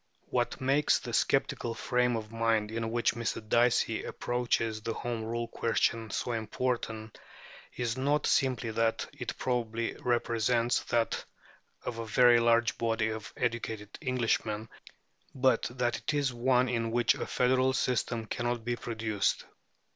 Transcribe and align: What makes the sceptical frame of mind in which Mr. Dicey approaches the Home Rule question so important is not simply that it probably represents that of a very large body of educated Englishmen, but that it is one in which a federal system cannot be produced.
What 0.31 0.59
makes 0.59 0.97
the 0.97 1.13
sceptical 1.13 1.75
frame 1.75 2.15
of 2.15 2.31
mind 2.31 2.71
in 2.71 2.89
which 2.89 3.13
Mr. 3.13 3.47
Dicey 3.47 4.03
approaches 4.03 4.81
the 4.81 4.95
Home 4.95 5.23
Rule 5.23 5.47
question 5.47 6.09
so 6.09 6.31
important 6.31 7.19
is 7.75 7.97
not 7.97 8.25
simply 8.25 8.71
that 8.71 9.05
it 9.13 9.37
probably 9.37 9.95
represents 9.99 10.81
that 10.85 11.23
of 11.85 11.99
a 11.99 12.07
very 12.07 12.39
large 12.39 12.79
body 12.79 13.09
of 13.09 13.31
educated 13.37 13.99
Englishmen, 14.01 14.69
but 15.35 15.67
that 15.69 15.97
it 15.99 16.15
is 16.15 16.33
one 16.33 16.67
in 16.67 16.89
which 16.89 17.13
a 17.13 17.27
federal 17.27 17.71
system 17.71 18.25
cannot 18.25 18.65
be 18.65 18.75
produced. 18.75 19.45